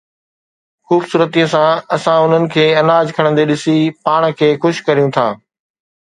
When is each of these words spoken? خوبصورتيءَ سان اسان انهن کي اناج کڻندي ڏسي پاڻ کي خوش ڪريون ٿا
خوبصورتيءَ 0.87 1.49
سان 1.51 1.81
اسان 1.97 2.19
انهن 2.29 2.47
کي 2.55 2.63
اناج 2.81 3.11
کڻندي 3.17 3.45
ڏسي 3.51 3.75
پاڻ 4.07 4.25
کي 4.39 4.49
خوش 4.65 4.81
ڪريون 4.89 5.13
ٿا 5.19 5.27